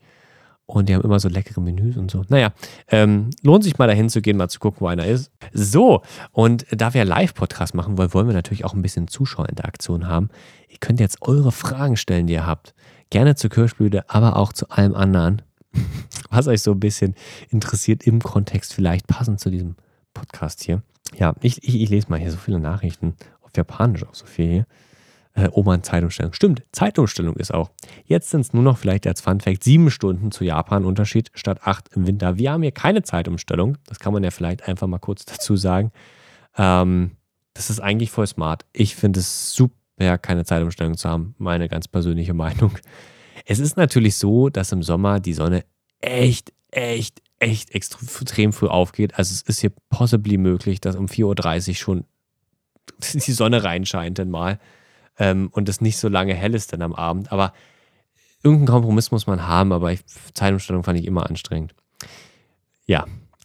[0.70, 2.24] Und die haben immer so leckere Menüs und so.
[2.28, 2.52] Naja,
[2.88, 5.32] ähm, lohnt sich mal dahin zu gehen, mal zu gucken, wo einer ist.
[5.52, 10.30] So, und da wir Live-Podcast machen wollen, wollen wir natürlich auch ein bisschen Zuschauerinteraktion haben.
[10.68, 12.74] Ihr könnt jetzt eure Fragen stellen, die ihr habt.
[13.10, 15.42] Gerne zur Kirschblüte, aber auch zu allem anderen,
[16.30, 17.16] was euch so ein bisschen
[17.48, 19.74] interessiert im Kontext, vielleicht passend zu diesem
[20.14, 20.82] Podcast hier.
[21.16, 24.48] Ja, ich, ich, ich lese mal hier so viele Nachrichten auf Japanisch auch so viel
[24.48, 24.66] hier.
[25.34, 26.32] Äh, Oman Zeitumstellung.
[26.32, 27.70] Stimmt, Zeitumstellung ist auch.
[28.04, 31.60] Jetzt sind es nur noch vielleicht als Fun Fact sieben Stunden zu Japan Unterschied statt
[31.62, 32.36] acht im Winter.
[32.36, 33.78] Wir haben hier keine Zeitumstellung.
[33.86, 35.92] Das kann man ja vielleicht einfach mal kurz dazu sagen.
[36.56, 37.12] Ähm,
[37.54, 38.64] das ist eigentlich voll smart.
[38.72, 41.34] Ich finde es super, keine Zeitumstellung zu haben.
[41.38, 42.76] Meine ganz persönliche Meinung.
[43.46, 45.64] Es ist natürlich so, dass im Sommer die Sonne
[46.00, 49.16] echt, echt, echt extrem früh aufgeht.
[49.16, 52.04] Also es ist hier possibly möglich, dass um 4.30 Uhr schon
[53.14, 54.58] die Sonne reinscheint dann mal
[55.20, 57.30] ähm, und es nicht so lange hell ist dann am Abend.
[57.30, 57.52] Aber
[58.42, 60.00] irgendeinen Kompromiss muss man haben, aber ich,
[60.34, 61.74] Zeitumstellung fand ich immer anstrengend.
[62.86, 63.04] Ja,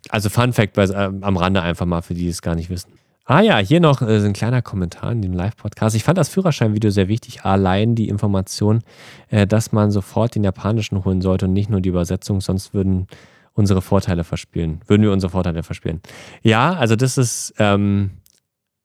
[0.09, 2.93] also Fun Fact äh, am Rande einfach mal für die, die es gar nicht wissen.
[3.27, 5.95] Ah ja, hier noch äh, ein kleiner Kommentar in dem Live-Podcast.
[5.95, 7.43] Ich fand das Führerscheinvideo sehr wichtig.
[7.43, 8.81] Allein die Information,
[9.29, 13.07] äh, dass man sofort den japanischen holen sollte und nicht nur die Übersetzung, sonst würden
[13.53, 14.81] unsere Vorteile verspielen.
[14.85, 16.01] Würden wir unsere Vorteile verspielen.
[16.43, 18.11] Ja, also das ist, ähm,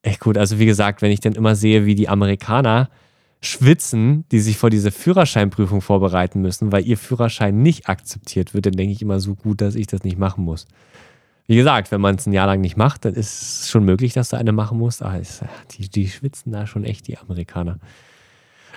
[0.03, 0.37] echt gut.
[0.37, 2.89] Also wie gesagt, wenn ich dann immer sehe, wie die Amerikaner
[3.41, 8.73] schwitzen, die sich vor diese Führerscheinprüfung vorbereiten müssen, weil ihr Führerschein nicht akzeptiert wird, dann
[8.73, 10.67] denke ich immer so gut, dass ich das nicht machen muss.
[11.47, 14.13] Wie gesagt, wenn man es ein Jahr lang nicht macht, dann ist es schon möglich,
[14.13, 15.01] dass du eine machen musst.
[15.01, 17.79] Aber es, die, die schwitzen da schon echt, die Amerikaner.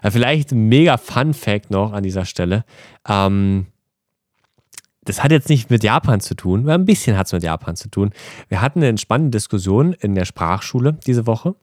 [0.03, 2.65] Vielleicht ein mega Fun Fact noch an dieser Stelle.
[3.09, 3.67] Ähm,
[5.05, 7.77] das hat jetzt nicht mit Japan zu tun, aber ein bisschen hat es mit Japan
[7.77, 8.11] zu tun.
[8.49, 11.55] Wir hatten eine spannende Diskussion in der Sprachschule diese Woche.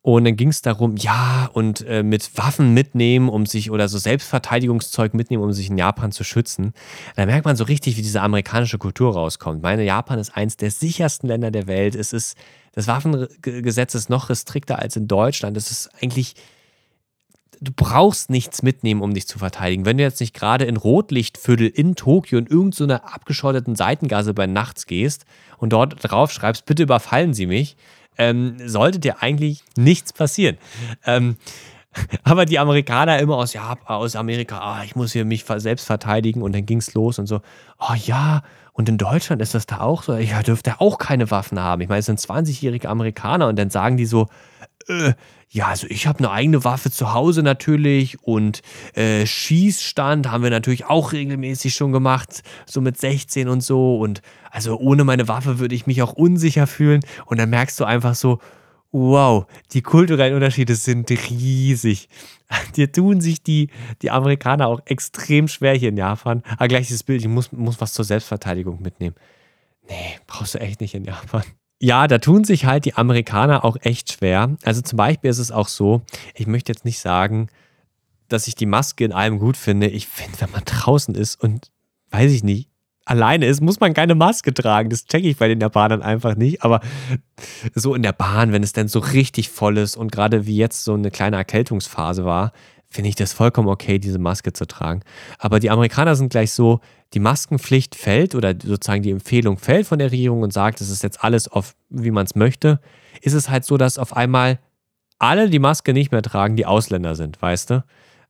[0.00, 3.98] Und dann ging es darum, ja, und äh, mit Waffen mitnehmen, um sich, oder so
[3.98, 6.72] Selbstverteidigungszeug mitnehmen, um sich in Japan zu schützen.
[7.16, 9.60] Da merkt man so richtig, wie diese amerikanische Kultur rauskommt.
[9.60, 11.94] Meine, Japan ist eins der sichersten Länder der Welt.
[11.96, 12.36] Es ist,
[12.72, 15.56] das Waffengesetz ist noch restrikter als in Deutschland.
[15.56, 16.36] Es ist eigentlich
[17.60, 19.84] du brauchst nichts mitnehmen, um dich zu verteidigen.
[19.84, 24.46] Wenn du jetzt nicht gerade in Rotlichtviertel in Tokio in irgendeiner so abgeschotteten Seitengasse bei
[24.46, 25.24] nachts gehst
[25.58, 27.76] und dort drauf schreibst, bitte überfallen Sie mich,
[28.16, 30.58] ähm, sollte dir eigentlich nichts passieren.
[31.04, 31.36] Ähm,
[32.22, 36.42] Aber die Amerikaner immer aus, ja, aus Amerika, ah, ich muss hier mich selbst verteidigen
[36.42, 37.40] und dann ging es los und so,
[37.78, 38.42] oh ja,
[38.78, 41.82] und in Deutschland ist das da auch so, ja, dürfte auch keine Waffen haben.
[41.82, 44.28] Ich meine, es sind 20-jährige Amerikaner und dann sagen die so,
[44.86, 45.14] äh,
[45.48, 48.62] ja, also ich habe eine eigene Waffe zu Hause natürlich und
[48.94, 53.98] äh, Schießstand haben wir natürlich auch regelmäßig schon gemacht, so mit 16 und so.
[53.98, 57.00] Und also ohne meine Waffe würde ich mich auch unsicher fühlen.
[57.26, 58.38] Und dann merkst du einfach so,
[58.90, 62.08] wow, die kulturellen Unterschiede sind riesig.
[62.76, 63.70] Dir tun sich die,
[64.02, 66.42] die Amerikaner auch extrem schwer hier in Japan.
[66.52, 69.16] Aber gleich dieses Bild, ich muss, muss was zur Selbstverteidigung mitnehmen.
[69.88, 71.42] Nee, brauchst du echt nicht in Japan.
[71.80, 74.56] Ja, da tun sich halt die Amerikaner auch echt schwer.
[74.64, 76.02] Also zum Beispiel ist es auch so,
[76.34, 77.48] ich möchte jetzt nicht sagen,
[78.28, 79.86] dass ich die Maske in allem gut finde.
[79.86, 81.70] Ich finde, wenn man draußen ist und
[82.10, 82.68] weiß ich nicht,
[83.08, 84.90] alleine ist, muss man keine Maske tragen.
[84.90, 86.62] Das checke ich bei den Japanern einfach nicht.
[86.62, 86.80] Aber
[87.74, 90.84] so in der Bahn, wenn es dann so richtig voll ist und gerade wie jetzt
[90.84, 92.52] so eine kleine Erkältungsphase war,
[92.90, 95.02] finde ich das vollkommen okay, diese Maske zu tragen.
[95.38, 96.80] Aber die Amerikaner sind gleich so,
[97.14, 101.02] die Maskenpflicht fällt oder sozusagen die Empfehlung fällt von der Regierung und sagt, es ist
[101.02, 102.80] jetzt alles auf, wie man es möchte,
[103.22, 104.58] ist es halt so, dass auf einmal
[105.18, 107.84] alle die Maske nicht mehr tragen, die Ausländer sind, weißt du?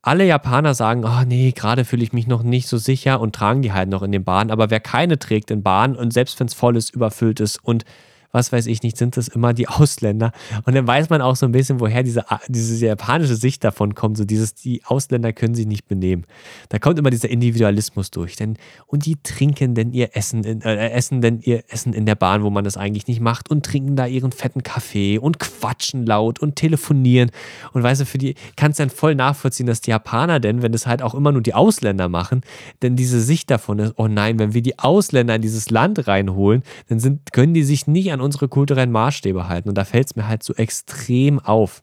[0.09, 3.61] Alle Japaner sagen, oh nee, gerade fühle ich mich noch nicht so sicher und tragen
[3.61, 4.51] die halt noch in den Bahnen.
[4.51, 7.85] Aber wer keine trägt in Bahnen und selbst wenn es voll ist, überfüllt ist und
[8.33, 10.33] was weiß ich nicht, sind das immer die Ausländer.
[10.64, 14.17] Und dann weiß man auch so ein bisschen, woher diese, diese japanische Sicht davon kommt.
[14.17, 16.25] So dieses, die Ausländer können sich nicht benehmen.
[16.69, 18.37] Da kommt immer dieser Individualismus durch.
[18.37, 22.14] Denn, und die trinken denn ihr Essen, in, äh, essen denn ihr Essen in der
[22.14, 26.05] Bahn, wo man das eigentlich nicht macht und trinken da ihren fetten Kaffee und quatschen
[26.05, 27.31] laut und telefonieren.
[27.73, 30.73] Und weißt du, für die kannst du dann voll nachvollziehen, dass die Japaner denn, wenn
[30.73, 32.43] das halt auch immer nur die Ausländer machen,
[32.83, 36.62] denn diese Sicht davon ist, oh nein, wenn wir die Ausländer in dieses Land reinholen,
[36.88, 39.69] dann sind, können die sich nicht an an unsere kulturellen Maßstäbe halten.
[39.69, 41.83] Und da fällt es mir halt so extrem auf.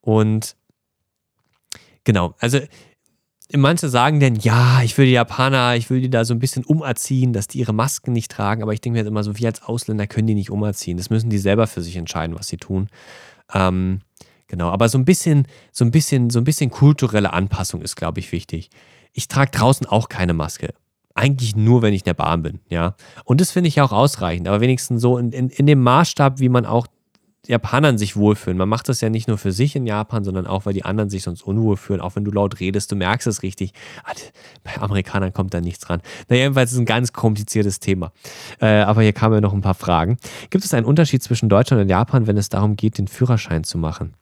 [0.00, 0.56] Und
[2.04, 2.60] genau, also
[3.54, 6.64] manche sagen dann, ja, ich will die Japaner, ich will die da so ein bisschen
[6.64, 8.62] umerziehen, dass die ihre Masken nicht tragen.
[8.62, 10.96] Aber ich denke mir halt immer so, wir als Ausländer können die nicht umerziehen.
[10.96, 12.88] Das müssen die selber für sich entscheiden, was sie tun.
[13.54, 14.00] Ähm,
[14.46, 18.20] genau, aber so ein bisschen, so ein bisschen, so ein bisschen kulturelle Anpassung ist, glaube
[18.20, 18.70] ich, wichtig.
[19.12, 20.74] Ich trage draußen auch keine Maske
[21.18, 22.94] eigentlich nur, wenn ich in der Bahn bin, ja.
[23.24, 26.48] Und das finde ich auch ausreichend, aber wenigstens so in, in, in dem Maßstab, wie
[26.48, 26.86] man auch
[27.48, 28.58] Japanern sich wohlfühlen.
[28.58, 31.08] Man macht das ja nicht nur für sich in Japan, sondern auch, weil die anderen
[31.08, 32.00] sich sonst unwohl fühlen.
[32.00, 33.72] Auch wenn du laut redest, du merkst es richtig.
[34.04, 34.12] Ah,
[34.64, 36.02] bei Amerikanern kommt da nichts dran.
[36.28, 38.12] Na, jedenfalls ist es ein ganz kompliziertes Thema.
[38.60, 40.18] Äh, aber hier kamen ja noch ein paar Fragen.
[40.50, 43.78] Gibt es einen Unterschied zwischen Deutschland und Japan, wenn es darum geht, den Führerschein zu
[43.78, 44.12] machen?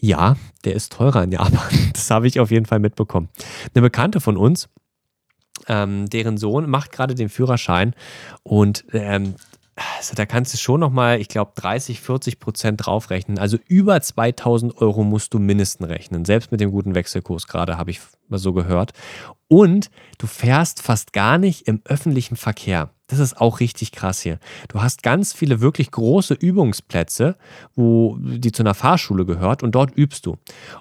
[0.00, 1.58] Ja, der ist teurer in Japan.
[1.92, 3.28] Das habe ich auf jeden Fall mitbekommen.
[3.74, 4.68] Eine Bekannte von uns,
[5.68, 7.94] ähm, deren Sohn macht gerade den Führerschein
[8.42, 9.34] und ähm,
[9.98, 13.38] also da kannst du schon nochmal, ich glaube, 30, 40 Prozent draufrechnen.
[13.38, 16.24] Also über 2000 Euro musst du mindestens rechnen.
[16.24, 18.92] Selbst mit dem guten Wechselkurs gerade, habe ich mal so gehört.
[19.48, 22.90] Und du fährst fast gar nicht im öffentlichen Verkehr.
[23.06, 24.38] Das ist auch richtig krass hier.
[24.68, 27.36] Du hast ganz viele wirklich große Übungsplätze,
[27.74, 30.36] wo die zu einer Fahrschule gehört und dort übst du.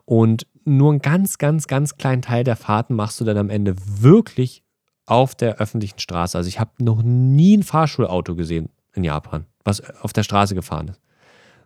[0.05, 3.75] Und nur einen ganz, ganz, ganz kleinen Teil der Fahrten machst du dann am Ende
[3.77, 4.63] wirklich
[5.09, 6.37] auf der öffentlichen Straße.
[6.37, 10.89] Also ich habe noch nie ein Fahrschulauto gesehen in Japan, was auf der Straße gefahren
[10.89, 10.99] ist.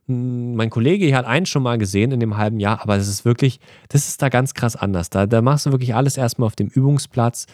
[0.08, 3.08] Hm, mein Kollege hier hat einen schon mal gesehen in dem halben Jahr, aber das
[3.08, 5.10] ist wirklich, das ist da ganz krass anders.
[5.10, 7.46] Da, da machst du wirklich alles erstmal auf dem Übungsplatz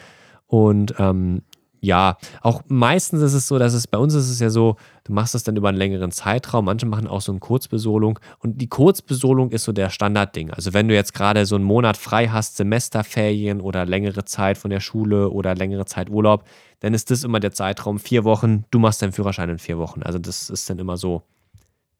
[0.47, 1.43] und ähm,
[1.81, 5.13] ja, auch meistens ist es so, dass es bei uns ist es ja so, du
[5.13, 6.65] machst es dann über einen längeren Zeitraum.
[6.65, 10.51] Manche machen auch so eine Kurzbesolung und die Kurzbesolung ist so der Standardding.
[10.51, 14.71] Also wenn du jetzt gerade so einen Monat frei hast, Semesterferien oder längere Zeit von
[14.71, 16.43] der Schule oder längere Zeit Urlaub,
[16.81, 18.65] dann ist das immer der Zeitraum vier Wochen.
[18.71, 20.03] Du machst deinen Führerschein in vier Wochen.
[20.03, 21.23] Also das ist dann immer so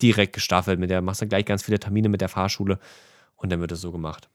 [0.01, 0.79] direkt gestaffelt.
[0.79, 2.79] Mit der machst du gleich ganz viele Termine mit der Fahrschule
[3.37, 4.29] und dann wird es so gemacht.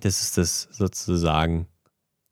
[0.00, 1.66] Das ist das sozusagen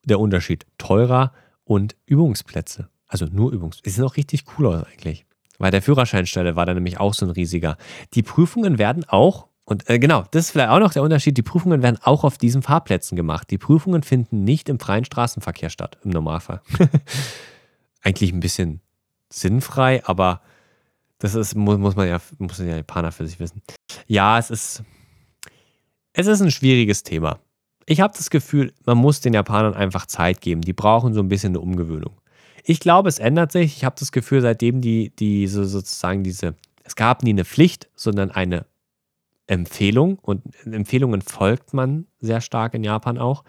[0.04, 0.66] der Unterschied.
[0.78, 1.32] Teurer
[1.68, 2.88] und Übungsplätze.
[3.06, 3.84] Also nur Übungsplätze.
[3.84, 5.26] Die sind auch richtig cool aus eigentlich.
[5.58, 7.76] Bei der Führerscheinstelle war da nämlich auch so ein riesiger.
[8.14, 11.42] Die Prüfungen werden auch, und äh, genau, das ist vielleicht auch noch der Unterschied, die
[11.42, 13.50] Prüfungen werden auch auf diesen Fahrplätzen gemacht.
[13.50, 16.62] Die Prüfungen finden nicht im freien Straßenverkehr statt, im Normalfall.
[18.02, 18.80] eigentlich ein bisschen
[19.28, 20.40] sinnfrei, aber
[21.18, 23.60] das ist, muss, muss man ja, muss ja Japaner für sich wissen.
[24.06, 24.84] Ja, es ist,
[26.14, 27.40] es ist ein schwieriges Thema
[27.88, 30.60] ich habe das Gefühl, man muss den Japanern einfach Zeit geben.
[30.60, 32.20] Die brauchen so ein bisschen eine Umgewöhnung.
[32.62, 33.78] Ich glaube, es ändert sich.
[33.78, 37.88] Ich habe das Gefühl, seitdem die, die so sozusagen diese, es gab nie eine Pflicht,
[37.94, 38.66] sondern eine
[39.46, 43.42] Empfehlung und Empfehlungen folgt man sehr stark in Japan auch.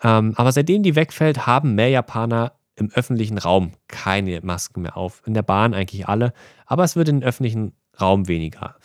[0.00, 5.22] Ähm, aber seitdem die wegfällt, haben mehr Japaner im öffentlichen Raum keine Masken mehr auf.
[5.26, 6.32] In der Bahn eigentlich alle,
[6.66, 8.76] aber es wird im öffentlichen Raum weniger.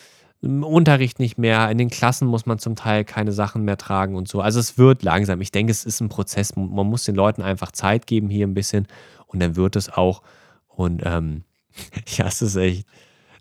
[0.41, 4.15] Im Unterricht nicht mehr, in den Klassen muss man zum Teil keine Sachen mehr tragen
[4.15, 4.41] und so.
[4.41, 5.41] Also es wird langsam.
[5.41, 6.55] Ich denke, es ist ein Prozess.
[6.55, 8.87] Man muss den Leuten einfach Zeit geben hier ein bisschen
[9.25, 10.21] und dann wird es auch.
[10.67, 11.43] Und ähm,
[12.17, 12.85] ja, es ist echt,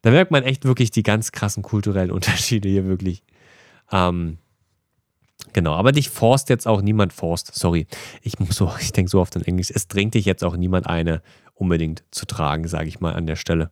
[0.03, 3.23] da merkt man echt wirklich die ganz krassen kulturellen Unterschiede hier wirklich.
[3.93, 4.39] Ähm,
[5.53, 7.55] genau, aber dich forst jetzt auch niemand forst.
[7.55, 7.87] Sorry,
[8.23, 9.71] ich muss so, ich denke so oft in Englisch.
[9.71, 11.23] Es drängt dich jetzt auch niemand eine
[11.55, 13.71] unbedingt zu tragen, sage ich mal an der Stelle.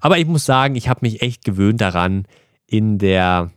[0.00, 2.26] Aber ich muss sagen, ich habe mich echt gewöhnt daran,
[2.66, 3.50] in der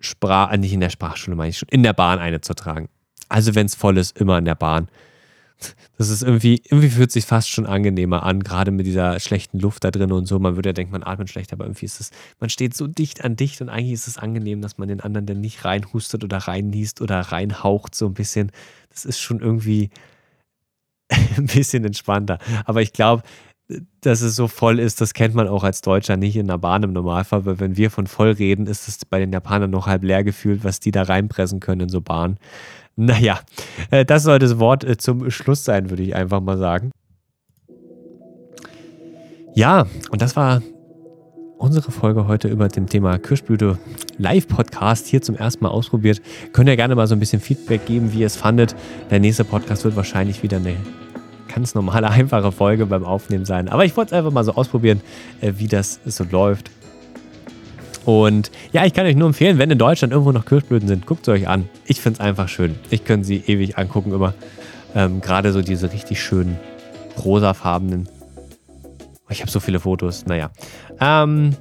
[0.00, 2.88] Sprache, äh, nicht in der Sprachschule, meine ich schon, in der Bahn eine zu tragen.
[3.28, 4.88] Also wenn es voll ist, immer in der Bahn.
[5.98, 9.84] Das ist irgendwie, irgendwie fühlt sich fast schon angenehmer an, gerade mit dieser schlechten Luft
[9.84, 10.38] da drin und so.
[10.38, 13.22] Man würde ja denken, man atmet schlecht, aber irgendwie ist es, man steht so dicht
[13.22, 16.38] an dicht und eigentlich ist es angenehm, dass man den anderen dann nicht reinhustet oder
[16.38, 18.50] reinniest oder reinhaucht so ein bisschen.
[18.88, 19.90] Das ist schon irgendwie
[21.36, 22.38] ein bisschen entspannter.
[22.64, 23.22] Aber ich glaube,
[24.00, 26.82] dass es so voll ist, das kennt man auch als Deutscher nicht in der Bahn
[26.82, 30.02] im Normalfall, weil wenn wir von voll reden, ist es bei den Japanern noch halb
[30.02, 32.38] leer gefühlt, was die da reinpressen können in so Bahnen.
[32.96, 33.40] Naja,
[33.90, 36.90] äh, das sollte das Wort äh, zum Schluss sein, würde ich einfach mal sagen.
[39.54, 40.60] Ja, und das war
[41.56, 43.78] unsere Folge heute über dem Thema Kirschblüte
[44.18, 46.20] Live-Podcast hier zum ersten Mal ausprobiert.
[46.52, 48.74] Könnt ihr gerne mal so ein bisschen Feedback geben, wie ihr es fandet.
[49.10, 50.76] Der nächste Podcast wird wahrscheinlich wieder eine
[51.52, 53.68] ganz normale, einfache Folge beim Aufnehmen sein.
[53.68, 55.00] Aber ich wollte es einfach mal so ausprobieren,
[55.40, 56.70] äh, wie das so läuft.
[58.04, 61.26] Und ja, ich kann euch nur empfehlen, wenn in Deutschland irgendwo noch Kirschblüten sind, guckt
[61.26, 61.68] sie euch an.
[61.84, 62.76] Ich finde es einfach schön.
[62.90, 64.34] Ich könnte sie ewig angucken immer.
[64.94, 66.58] Ähm, Gerade so diese richtig schönen
[67.22, 68.08] rosafarbenen.
[69.28, 70.26] Ich habe so viele Fotos.
[70.26, 70.50] Naja.
[70.98, 71.54] Ähm,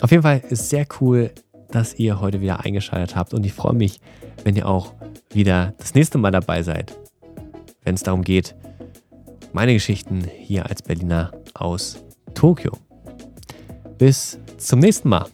[0.00, 1.32] auf jeden Fall ist sehr cool,
[1.70, 3.34] dass ihr heute wieder eingeschaltet habt.
[3.34, 4.00] Und ich freue mich,
[4.44, 4.92] wenn ihr auch
[5.32, 6.96] wieder das nächste Mal dabei seid.
[7.82, 8.54] Wenn es darum geht,
[9.52, 12.02] meine Geschichten hier als Berliner aus
[12.34, 12.72] Tokio.
[13.98, 15.26] Bis zum nächsten Mal.